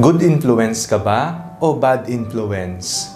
[0.00, 3.10] Good influence ka ba o bad influence?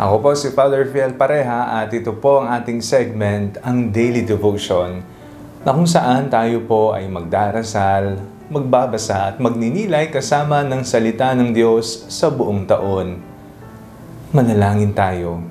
[0.00, 5.04] Ako po si Father Fiel Pareha at ito po ang ating segment, ang Daily Devotion,
[5.66, 12.06] na kung saan tayo po ay magdarasal, magbabasa at magninilay kasama ng salita ng Diyos
[12.06, 13.18] sa buong taon.
[14.30, 15.44] Manalangin tayo.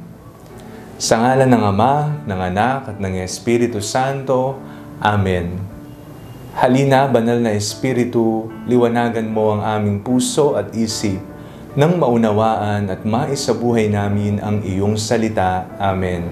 [0.96, 4.58] Sa ngalan ng Ama, ng Anak at ng Espiritu Santo.
[5.04, 5.73] Amen.
[6.54, 11.18] Halina, banal na Espiritu, liwanagan mo ang aming puso at isip
[11.74, 15.66] nang maunawaan at maisabuhay namin ang iyong salita.
[15.82, 16.30] Amen.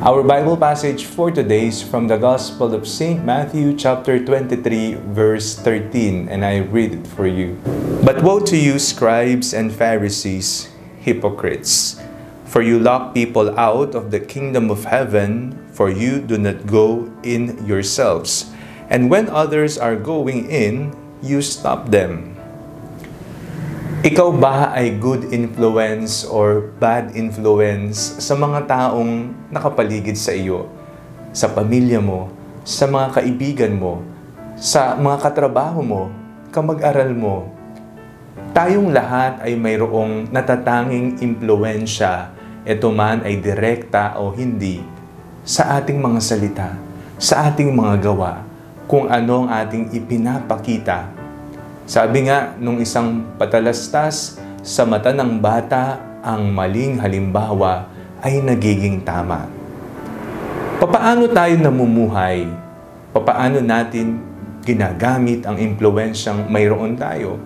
[0.00, 3.20] Our Bible passage for today is from the Gospel of St.
[3.20, 7.60] Matthew chapter 23 verse 13 and I read it for you.
[8.00, 10.72] But woe to you scribes and Pharisees,
[11.04, 12.00] hypocrites,
[12.48, 17.12] for you lock people out of the kingdom of heaven, for you do not go
[17.20, 18.49] in yourselves.
[18.90, 20.90] And when others are going in,
[21.22, 22.34] you stop them.
[24.02, 30.66] Ikaw ba ay good influence or bad influence sa mga taong nakapaligid sa iyo?
[31.30, 32.34] Sa pamilya mo,
[32.66, 34.02] sa mga kaibigan mo,
[34.58, 36.02] sa mga katrabaho mo,
[36.50, 37.46] kamag-aral mo.
[38.50, 42.34] Tayong lahat ay mayroong natatanging impluensya,
[42.66, 44.82] ito man ay direkta o hindi,
[45.46, 46.74] sa ating mga salita,
[47.22, 48.49] sa ating mga gawa,
[48.90, 51.20] kung ano ang ating ipinapakita
[51.90, 57.90] sabi nga nung isang patalastas, sa mata ng bata, ang maling halimbawa
[58.22, 59.50] ay nagiging tama.
[60.78, 62.46] Papaano tayo namumuhay?
[63.10, 64.22] Papaano natin
[64.62, 67.42] ginagamit ang impluensyang mayroon tayo?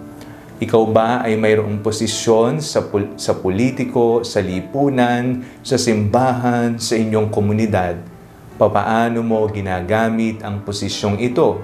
[0.60, 7.32] Ikaw ba ay mayroong posisyon sa, pol- sa politiko, sa lipunan, sa simbahan, sa inyong
[7.32, 7.96] komunidad?
[8.54, 11.58] Papaano mo ginagamit ang posisyong ito?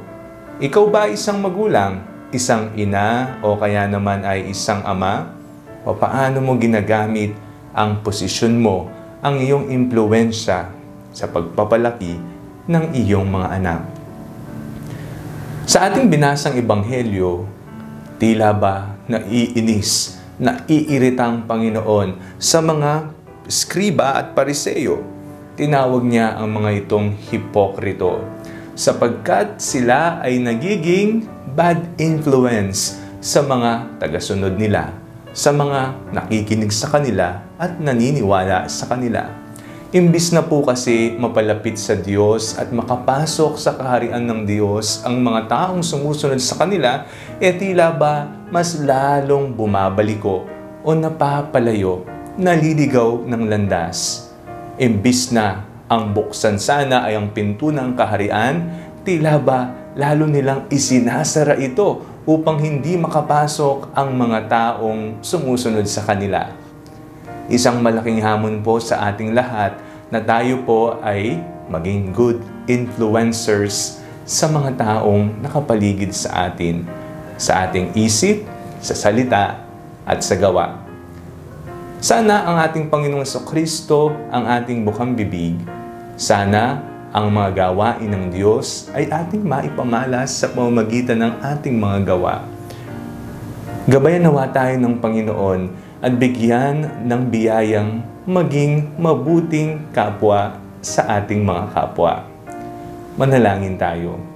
[0.58, 2.10] Ikaw ba isang magulang?
[2.30, 5.34] isang ina o kaya naman ay isang ama?
[5.82, 7.34] O paano mo ginagamit
[7.74, 8.86] ang posisyon mo,
[9.18, 10.70] ang iyong impluensya
[11.10, 12.14] sa pagpapalaki
[12.70, 13.80] ng iyong mga anak?
[15.66, 17.46] Sa ating binasang ebanghelyo,
[18.18, 23.10] tila ba naiinis, naiiritang Panginoon sa mga
[23.50, 25.02] skriba at pariseyo.
[25.60, 28.24] Tinawag niya ang mga itong hipokrito
[28.72, 34.88] sapagkat sila ay nagiging bad influence sa mga tagasunod nila,
[35.36, 39.28] sa mga nakikinig sa kanila at naniniwala sa kanila.
[39.92, 45.44] Imbis na po kasi mapalapit sa Diyos at makapasok sa kaharian ng Diyos ang mga
[45.44, 47.04] taong sumusunod sa kanila,
[47.36, 50.48] e tila ba mas lalong bumabaliko
[50.80, 52.08] o napapalayo,
[52.40, 54.29] naliligaw ng landas.
[54.80, 58.64] Imbis na ang buksan sana ay ang pinto ng kaharian,
[59.04, 66.56] tila ba lalo nilang isinasara ito upang hindi makapasok ang mga taong sumusunod sa kanila.
[67.52, 69.76] Isang malaking hamon po sa ating lahat
[70.08, 71.36] na tayo po ay
[71.68, 76.88] maging good influencers sa mga taong nakapaligid sa atin,
[77.36, 78.48] sa ating isip,
[78.80, 79.60] sa salita,
[80.08, 80.89] at sa gawa.
[82.00, 85.60] Sana ang ating Panginoong Kristo ang ating bukang bibig.
[86.16, 86.80] Sana
[87.12, 92.48] ang mga gawain ng Diyos ay ating maipamalas sa pamamagitan ng ating mga gawa.
[93.84, 95.60] Gabayan nawa tayo ng Panginoon
[96.00, 102.24] at bigyan ng biyayang maging mabuting kapwa sa ating mga kapwa.
[103.20, 104.29] Manalangin tayo.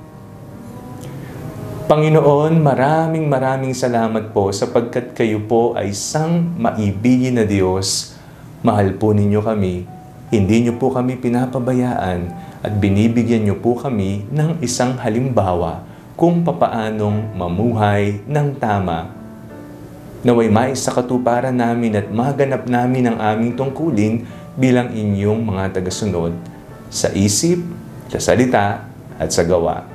[1.84, 8.16] Panginoon, maraming maraming salamat po sapagkat kayo po ay isang maibigin na Diyos.
[8.64, 9.84] Mahal po ninyo kami.
[10.32, 12.32] Hindi niyo po kami pinapabayaan
[12.64, 15.84] at binibigyan niyo po kami ng isang halimbawa
[16.16, 19.12] kung papaanong mamuhay ng tama.
[20.24, 24.24] Naway mais sa katuparan namin at maganap namin ang aming tungkulin
[24.56, 26.32] bilang inyong mga tagasunod
[26.88, 27.60] sa isip,
[28.08, 28.88] sa salita,
[29.20, 29.93] at sa gawa.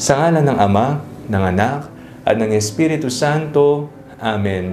[0.00, 1.92] Sa ngalan ng Ama, ng Anak,
[2.24, 3.92] at ng Espiritu Santo.
[4.16, 4.72] Amen.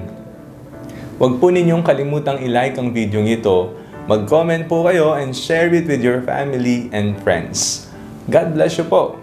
[1.19, 3.75] Huwag po ninyong kalimutang ilike ang video ito
[4.07, 7.91] Mag-comment po kayo and share it with your family and friends.
[8.31, 9.19] God bless you po!